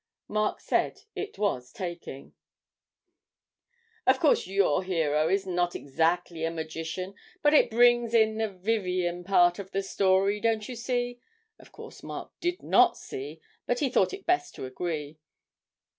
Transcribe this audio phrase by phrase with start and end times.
[0.27, 2.33] Mark said it was taking.
[4.07, 9.23] 'Of course your hero is not exactly a magician, but it brings in the "Vivien"
[9.23, 11.19] part of the story, don't you see?'
[11.59, 15.19] Of course Mark did not see, but he thought it best to agree.